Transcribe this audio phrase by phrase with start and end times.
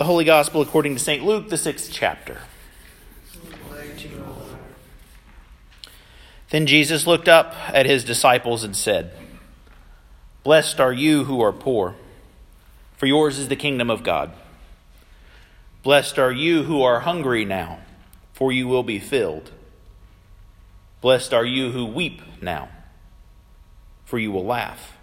[0.00, 1.22] The Holy Gospel according to St.
[1.22, 2.38] Luke, the sixth chapter.
[6.48, 9.12] Then Jesus looked up at his disciples and said,
[10.42, 11.96] Blessed are you who are poor,
[12.96, 14.32] for yours is the kingdom of God.
[15.82, 17.80] Blessed are you who are hungry now,
[18.32, 19.50] for you will be filled.
[21.02, 22.70] Blessed are you who weep now,
[24.06, 24.96] for you will laugh.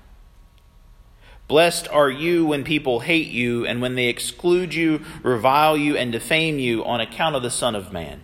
[1.48, 6.12] Blessed are you when people hate you and when they exclude you, revile you, and
[6.12, 8.22] defame you on account of the Son of Man.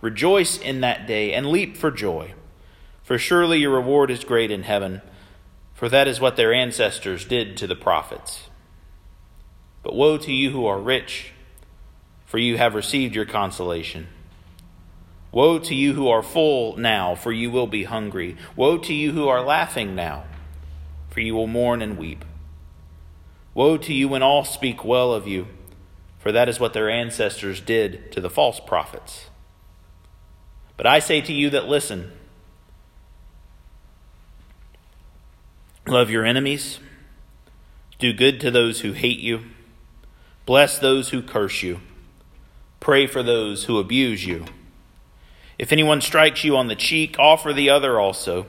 [0.00, 2.34] Rejoice in that day and leap for joy,
[3.02, 5.02] for surely your reward is great in heaven,
[5.74, 8.48] for that is what their ancestors did to the prophets.
[9.82, 11.32] But woe to you who are rich,
[12.24, 14.06] for you have received your consolation.
[15.32, 18.36] Woe to you who are full now, for you will be hungry.
[18.54, 20.24] Woe to you who are laughing now,
[21.08, 22.24] for you will mourn and weep.
[23.54, 25.48] Woe to you when all speak well of you,
[26.18, 29.30] for that is what their ancestors did to the false prophets.
[30.76, 32.12] But I say to you that listen
[35.86, 36.80] love your enemies,
[37.98, 39.40] do good to those who hate you,
[40.46, 41.80] bless those who curse you,
[42.78, 44.44] pray for those who abuse you.
[45.58, 48.46] If anyone strikes you on the cheek, offer the other also.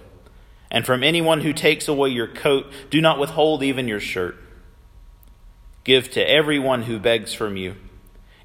[0.72, 4.38] And from anyone who takes away your coat, do not withhold even your shirt.
[5.84, 7.76] Give to everyone who begs from you.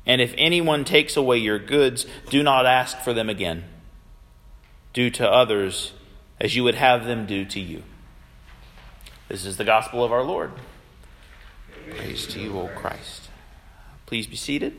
[0.07, 3.65] And if anyone takes away your goods, do not ask for them again.
[4.93, 5.93] Do to others
[6.41, 7.83] as you would have them do to you.
[9.29, 10.53] This is the gospel of our Lord.
[11.91, 13.29] Praise to you, O Christ.
[14.07, 14.79] Please be seated.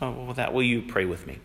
[0.00, 1.38] Oh, well, with that, will you pray with me?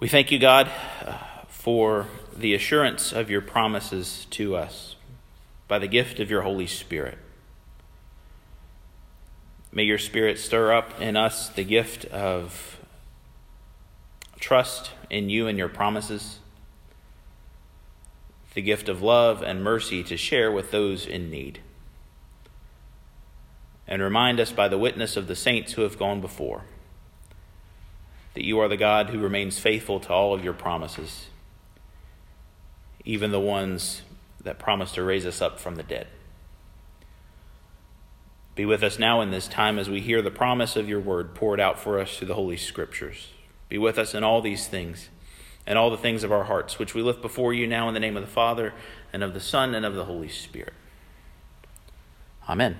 [0.00, 0.70] We thank you, God,
[1.04, 1.12] uh,
[1.48, 4.96] for the assurance of your promises to us
[5.68, 7.18] by the gift of your Holy Spirit.
[9.70, 12.80] May your Spirit stir up in us the gift of
[14.38, 16.38] trust in you and your promises,
[18.54, 21.60] the gift of love and mercy to share with those in need.
[23.86, 26.64] And remind us by the witness of the saints who have gone before
[28.34, 31.26] that you are the God who remains faithful to all of your promises,
[33.04, 34.02] even the ones
[34.42, 36.06] that promise to raise us up from the dead.
[38.54, 41.34] Be with us now in this time as we hear the promise of your word
[41.34, 43.28] poured out for us through the Holy Scriptures.
[43.68, 45.08] Be with us in all these things
[45.66, 48.00] and all the things of our hearts, which we lift before you now in the
[48.00, 48.74] name of the Father,
[49.12, 50.74] and of the Son, and of the Holy Spirit.
[52.48, 52.76] Amen.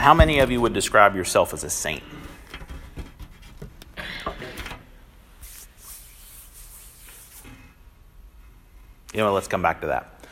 [0.00, 2.02] How many of you would describe yourself as a saint?
[9.12, 10.24] You know, let's come back to that.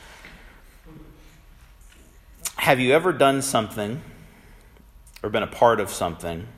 [2.56, 4.00] Have you ever done something
[5.22, 6.48] or been a part of something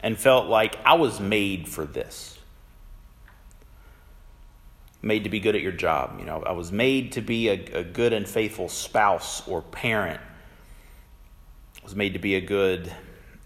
[0.00, 2.36] and felt like I was made for this?
[5.02, 6.16] Made to be good at your job.
[6.18, 10.20] You know, I was made to be a, a good and faithful spouse or parent.
[11.84, 12.92] Was made to be a good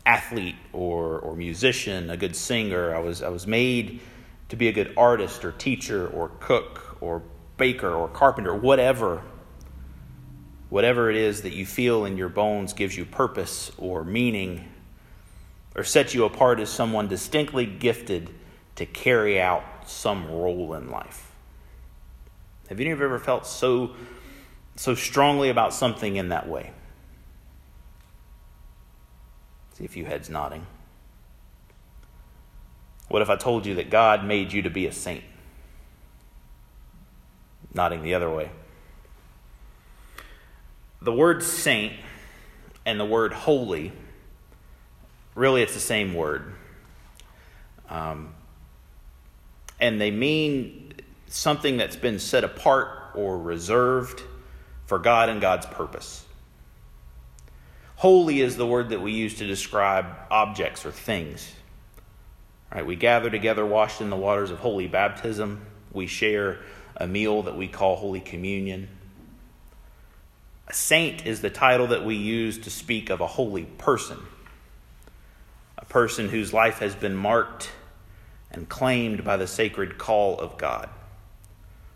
[0.07, 2.95] athlete or, or musician, a good singer.
[2.95, 4.01] I was, I was made
[4.49, 7.23] to be a good artist or teacher or cook or
[7.59, 9.23] baker or carpenter, whatever,
[10.71, 14.69] whatever it is that you feel in your bones gives you purpose or meaning
[15.75, 18.31] or sets you apart as someone distinctly gifted
[18.77, 21.33] to carry out some role in life.
[22.69, 23.95] Have any of you ever felt so
[24.77, 26.73] so strongly about something in that way?
[29.79, 30.67] See a few heads nodding.
[33.09, 35.25] What if I told you that God made you to be a saint?
[37.75, 38.51] nodding the other way.
[41.01, 41.93] The word saint
[42.85, 43.93] and the word holy,
[45.35, 46.55] really, it's the same word.
[47.89, 48.35] Um,
[49.81, 50.93] and they mean
[51.29, 54.23] something that's been set apart or reserved
[54.87, 56.25] for God and God's purpose.
[57.99, 61.53] Holy is the word that we use to describe objects or things.
[62.73, 62.87] Right?
[62.87, 65.67] We gather together, washed in the waters of holy baptism.
[65.93, 66.61] We share
[66.97, 68.87] a meal that we call Holy Communion.
[70.69, 74.19] A saint is the title that we use to speak of a holy person,
[75.77, 77.69] a person whose life has been marked
[78.53, 80.89] and claimed by the sacred call of God,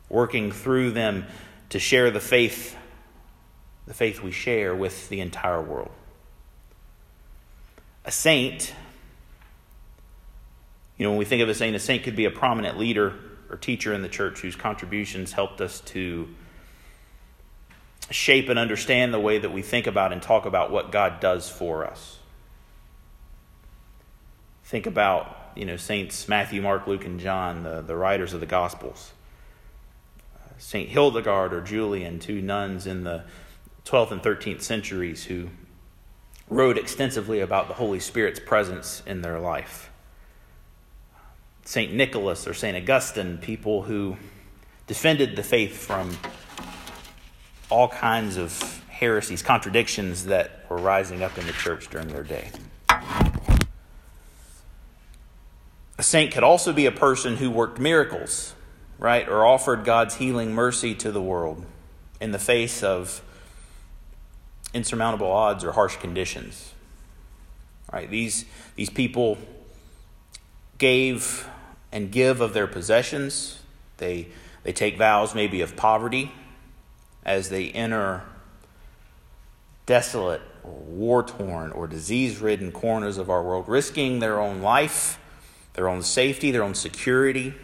[0.08, 1.26] working through them
[1.68, 2.76] to share the faith,
[3.86, 5.90] the faith we share with the entire world.
[8.04, 8.74] A saint,
[10.96, 13.14] you know, when we think of a saint, a saint could be a prominent leader
[13.50, 16.28] or teacher in the church whose contributions helped us to
[18.10, 21.48] shape and understand the way that we think about and talk about what God does
[21.48, 22.18] for us.
[24.64, 28.46] Think about, you know, Saints Matthew, Mark, Luke, and John, the, the writers of the
[28.46, 29.12] Gospels.
[30.34, 33.24] Uh, saint Hildegard or Julian, two nuns in the
[33.84, 35.48] 12th and 13th centuries who
[36.48, 39.90] wrote extensively about the Holy Spirit's presence in their life.
[41.64, 41.92] St.
[41.92, 42.76] Nicholas or St.
[42.76, 44.16] Augustine, people who
[44.86, 46.16] defended the faith from
[47.70, 52.50] all kinds of heresies, contradictions that were rising up in the church during their day.
[55.98, 58.54] A saint could also be a person who worked miracles,
[58.98, 61.64] right, or offered God's healing mercy to the world
[62.20, 63.22] in the face of
[64.74, 66.72] insurmountable odds or harsh conditions.
[67.92, 68.10] Right?
[68.10, 69.38] These, these people
[70.78, 71.48] gave
[71.90, 73.60] and give of their possessions.
[73.98, 74.28] They,
[74.62, 76.32] they take vows maybe of poverty
[77.24, 78.22] as they enter
[79.86, 85.18] desolate war torn or disease ridden corners of our world, risking their own life,
[85.74, 87.54] their own safety, their own security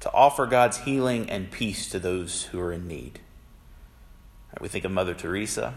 [0.00, 3.20] to offer God's healing and peace to those who are in need.
[4.60, 5.74] We think of Mother Teresa.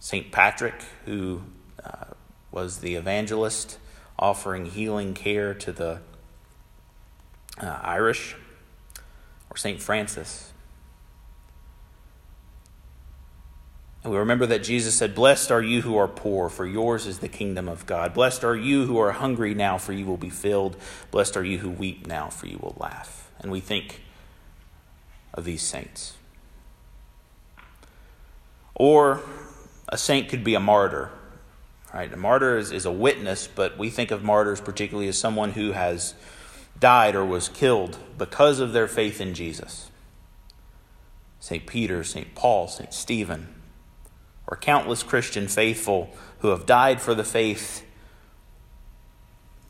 [0.00, 0.32] St.
[0.32, 1.42] Patrick, who
[1.84, 2.06] uh,
[2.50, 3.78] was the evangelist
[4.18, 6.00] offering healing care to the
[7.60, 8.34] uh, Irish,
[9.50, 9.80] or St.
[9.80, 10.52] Francis.
[14.02, 17.18] And we remember that Jesus said, Blessed are you who are poor, for yours is
[17.18, 18.14] the kingdom of God.
[18.14, 20.76] Blessed are you who are hungry now, for you will be filled.
[21.10, 23.30] Blessed are you who weep now, for you will laugh.
[23.40, 24.00] And we think
[25.34, 26.14] of these saints.
[28.74, 29.20] Or
[29.90, 31.10] a saint could be a martyr.
[31.92, 32.12] Right?
[32.12, 35.72] A martyr is, is a witness, but we think of martyrs particularly as someone who
[35.72, 36.14] has
[36.78, 39.90] died or was killed because of their faith in Jesus.
[41.40, 41.66] St.
[41.66, 42.34] Peter, St.
[42.34, 42.94] Paul, St.
[42.94, 43.48] Stephen,
[44.46, 47.84] or countless Christian faithful who have died for the faith,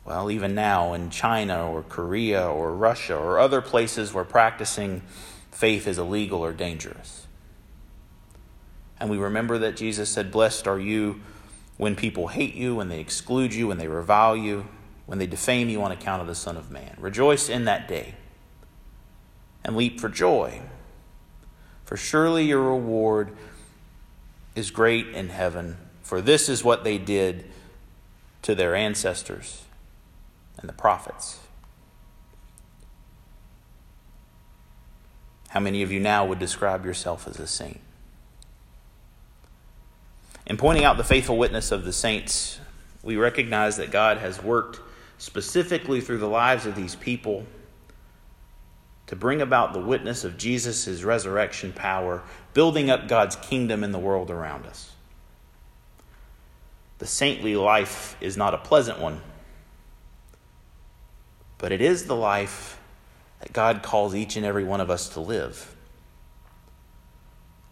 [0.05, 5.01] well, even now in China or Korea or Russia or other places where practicing
[5.51, 7.27] faith is illegal or dangerous.
[9.01, 11.21] And we remember that Jesus said, Blessed are you
[11.77, 14.67] when people hate you, when they exclude you, when they revile you,
[15.07, 16.95] when they defame you on account of the Son of Man.
[16.99, 18.13] Rejoice in that day
[19.65, 20.61] and leap for joy,
[21.83, 23.35] for surely your reward
[24.53, 27.45] is great in heaven, for this is what they did
[28.43, 29.63] to their ancestors
[30.59, 31.39] and the prophets.
[35.49, 37.81] How many of you now would describe yourself as a saint?
[40.51, 42.59] In pointing out the faithful witness of the saints,
[43.03, 44.81] we recognize that God has worked
[45.17, 47.45] specifically through the lives of these people
[49.07, 52.21] to bring about the witness of Jesus' resurrection power,
[52.53, 54.91] building up God's kingdom in the world around us.
[56.97, 59.21] The saintly life is not a pleasant one,
[61.59, 62.77] but it is the life
[63.39, 65.73] that God calls each and every one of us to live.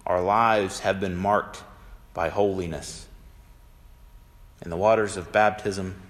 [0.05, 1.63] Our lives have been marked
[2.13, 3.07] by holiness.
[4.61, 6.01] In the waters of baptism,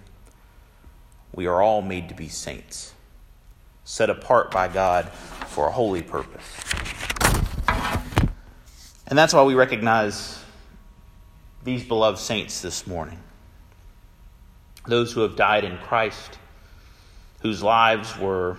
[1.33, 2.93] we are all made to be saints,
[3.83, 6.43] set apart by God for a holy purpose.
[9.07, 10.43] And that's why we recognize
[11.63, 13.19] these beloved saints this morning.
[14.87, 16.37] Those who have died in Christ,
[17.41, 18.57] whose lives were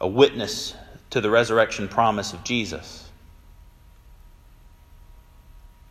[0.00, 0.74] a witness
[1.10, 3.09] to the resurrection promise of Jesus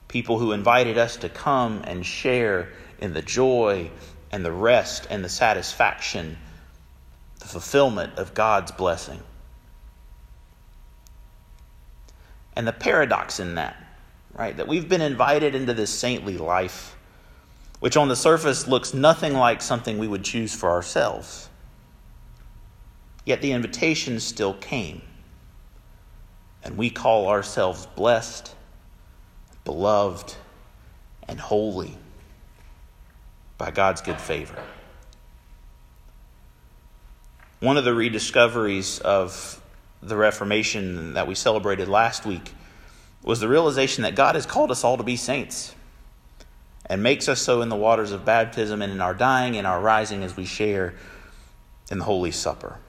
[0.09, 2.67] people who invited us to come and share
[2.99, 3.89] in the joy
[4.31, 6.37] and the rest and the satisfaction,
[7.39, 9.21] the fulfillment of God's blessing.
[12.55, 13.77] And the paradox in that,
[14.33, 16.97] right, that we've been invited into this saintly life,
[17.79, 21.47] which on the surface looks nothing like something we would choose for ourselves.
[23.25, 25.03] Yet the invitation still came.
[26.63, 28.55] And we call ourselves blessed
[29.69, 30.33] beloved,
[31.27, 31.95] and holy
[33.59, 34.59] by God's good favor.
[37.59, 39.61] One of the rediscoveries of
[40.01, 42.51] the Reformation that we celebrated last week
[43.21, 45.75] was the realization that God has called us all to be saints
[46.87, 49.79] and makes us so in the waters of baptism and in our dying and our
[49.79, 50.95] rising as we share
[51.91, 52.79] in the Holy Supper.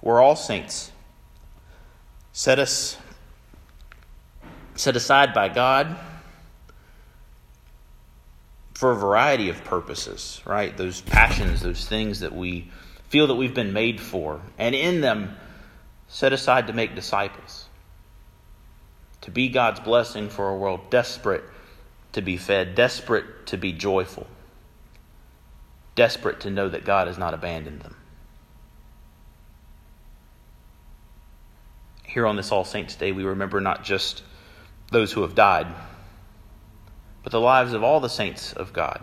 [0.00, 0.92] We're all saints.
[2.32, 2.96] Set us
[4.76, 5.96] set aside by God
[8.74, 10.76] for a variety of purposes, right?
[10.76, 12.70] Those passions, those things that we
[13.08, 15.34] feel that we've been made for, and in them
[16.08, 17.66] set aside to make disciples.
[19.26, 21.42] to be God's blessing for a world desperate
[22.12, 24.24] to be fed, desperate to be joyful,
[25.96, 27.96] desperate to know that God has not abandoned them.
[32.04, 34.22] Here on this All Saints' Day, we remember not just
[34.90, 35.66] those who have died,
[37.22, 39.00] but the lives of all the saints of God.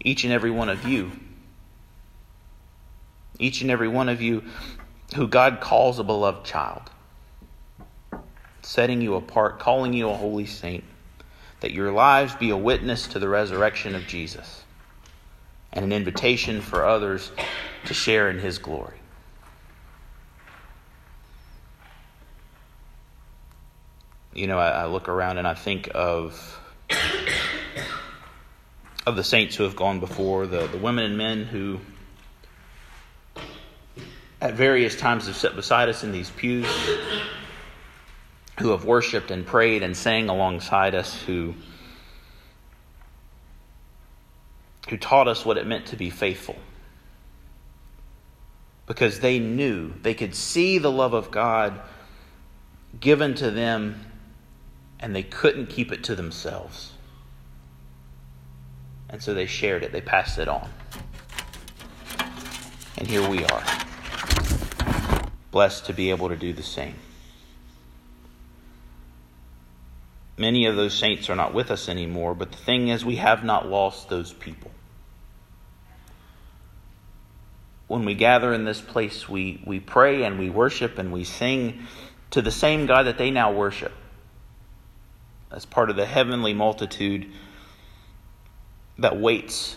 [0.00, 1.12] Each and every one of you.
[3.38, 4.44] Each and every one of you
[5.14, 6.90] who God calls a beloved child,
[8.62, 10.84] setting you apart, calling you a holy saint,
[11.60, 14.64] that your lives be a witness to the resurrection of Jesus
[15.72, 17.30] and an invitation for others
[17.84, 18.98] to share in his glory.
[24.36, 26.60] You know, I, I look around and I think of
[29.06, 31.80] of the saints who have gone before, the, the women and men who
[34.42, 36.66] at various times have sat beside us in these pews,
[38.60, 41.54] who have worshiped and prayed and sang alongside us, who
[44.90, 46.56] who taught us what it meant to be faithful.
[48.84, 51.80] Because they knew, they could see the love of God
[53.00, 54.02] given to them,
[55.00, 56.92] and they couldn't keep it to themselves.
[59.08, 60.68] And so they shared it, they passed it on.
[62.98, 63.62] And here we are,
[65.50, 66.94] blessed to be able to do the same.
[70.38, 73.44] Many of those saints are not with us anymore, but the thing is, we have
[73.44, 74.70] not lost those people.
[77.86, 81.86] When we gather in this place, we, we pray and we worship and we sing
[82.30, 83.92] to the same God that they now worship
[85.56, 87.32] as part of the heavenly multitude
[88.98, 89.76] that waits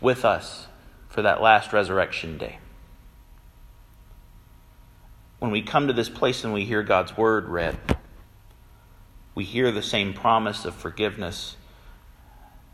[0.00, 0.66] with us
[1.08, 2.58] for that last resurrection day.
[5.38, 7.78] When we come to this place and we hear God's word read,
[9.36, 11.56] we hear the same promise of forgiveness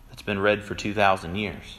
[0.09, 1.79] that's been read for 2,000 years.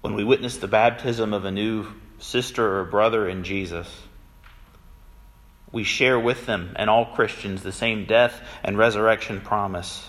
[0.00, 3.88] When we witness the baptism of a new sister or brother in Jesus,
[5.72, 10.08] we share with them and all Christians the same death and resurrection promise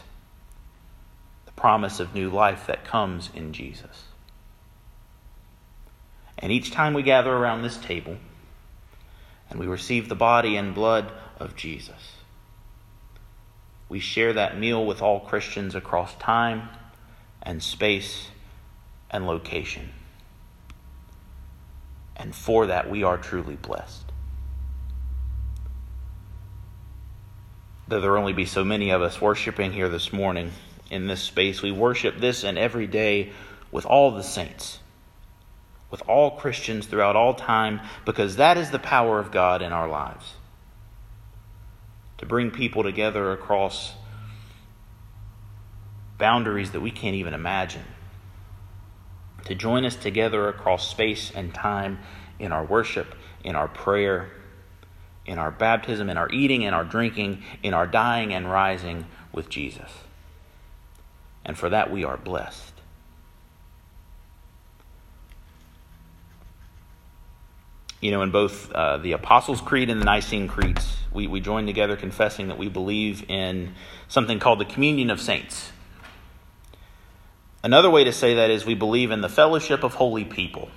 [1.45, 4.03] the promise of new life that comes in Jesus.
[6.37, 8.17] And each time we gather around this table
[9.49, 12.17] and we receive the body and blood of Jesus,
[13.89, 16.69] we share that meal with all Christians across time
[17.41, 18.27] and space
[19.09, 19.89] and location.
[22.15, 24.06] And for that, we are truly blessed.
[27.87, 30.51] Though there only be so many of us worshiping here this morning,
[30.89, 31.61] in this space.
[31.61, 33.31] We worship this and every day
[33.71, 34.79] with all the saints,
[35.89, 39.87] with all Christians throughout all time, because that is the power of God in our
[39.87, 40.33] lives.
[42.19, 43.93] To bring people together across
[46.17, 47.85] boundaries that we can't even imagine.
[49.45, 51.99] To join us together across space and time
[52.39, 54.31] in our worship, in our prayer,
[55.27, 59.49] in our baptism, in our eating and our drinking, in our dying and rising with
[59.49, 59.91] Jesus
[61.47, 62.73] and for that we are blessed.
[68.01, 71.65] You know, in both uh, the Apostles' Creed and the Nicene Creeds, we, we join
[71.65, 73.73] together confessing that we believe in
[74.07, 75.71] something called the communion of saints.
[77.63, 80.69] Another way to say that is we believe in the fellowship of holy people.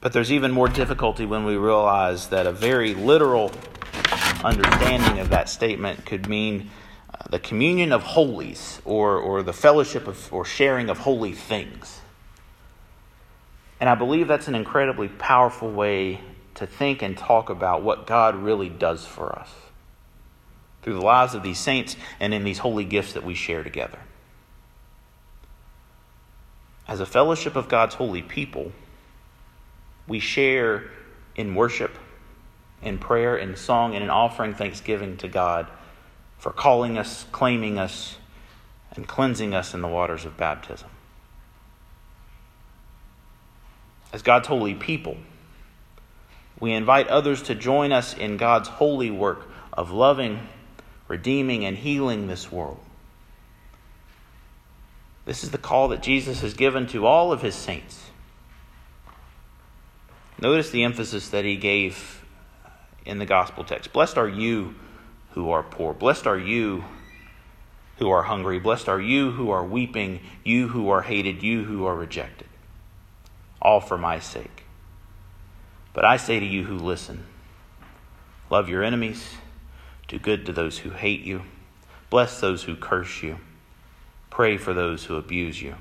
[0.00, 3.50] But there's even more difficulty when we realize that a very literal
[4.44, 6.70] understanding of that statement could mean
[7.12, 12.00] uh, the communion of holies or, or the fellowship of, or sharing of holy things.
[13.80, 16.20] And I believe that's an incredibly powerful way
[16.54, 19.50] to think and talk about what God really does for us
[20.82, 23.98] through the lives of these saints and in these holy gifts that we share together.
[26.86, 28.72] As a fellowship of God's holy people,
[30.08, 30.90] we share
[31.36, 31.96] in worship,
[32.82, 35.68] in prayer, in song, and in offering thanksgiving to God
[36.38, 38.16] for calling us, claiming us,
[38.96, 40.88] and cleansing us in the waters of baptism.
[44.12, 45.18] As God's holy people,
[46.58, 50.48] we invite others to join us in God's holy work of loving,
[51.06, 52.80] redeeming, and healing this world.
[55.24, 58.07] This is the call that Jesus has given to all of his saints.
[60.40, 62.24] Notice the emphasis that he gave
[63.04, 63.92] in the gospel text.
[63.92, 64.74] Blessed are you
[65.32, 65.92] who are poor.
[65.92, 66.84] Blessed are you
[67.96, 68.60] who are hungry.
[68.60, 72.46] Blessed are you who are weeping, you who are hated, you who are rejected.
[73.60, 74.64] All for my sake.
[75.92, 77.24] But I say to you who listen,
[78.50, 79.28] Love your enemies.
[80.06, 81.42] Do good to those who hate you.
[82.08, 83.38] Bless those who curse you.
[84.30, 85.74] Pray for those who abuse you.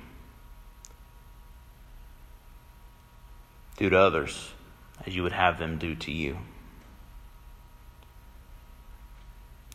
[3.78, 4.52] Do to others
[5.06, 6.38] as you would have them do to you.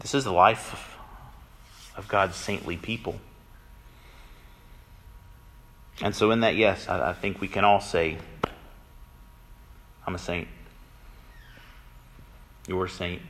[0.01, 0.99] This is the life
[1.97, 3.21] of God's saintly people.
[6.01, 8.19] And so, in that, yes, I, I think we can all say,
[10.07, 10.49] I'm a saint.
[12.67, 13.23] You're a saint.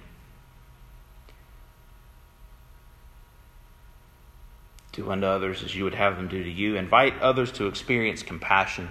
[4.93, 6.77] Do unto others as you would have them do to you.
[6.77, 8.89] Invite others to experience compassion.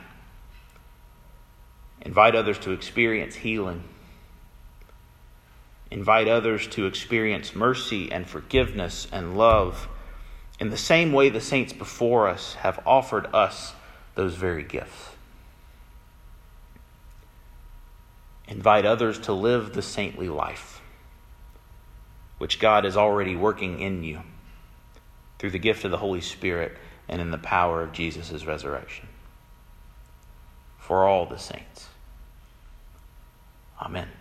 [2.03, 3.83] Invite others to experience healing.
[5.91, 9.87] Invite others to experience mercy and forgiveness and love
[10.59, 13.73] in the same way the saints before us have offered us
[14.15, 15.09] those very gifts.
[18.47, 20.81] Invite others to live the saintly life,
[22.37, 24.21] which God is already working in you
[25.39, 26.77] through the gift of the Holy Spirit
[27.09, 29.07] and in the power of Jesus' resurrection.
[30.77, 31.87] For all the saints.
[33.81, 34.20] Amen.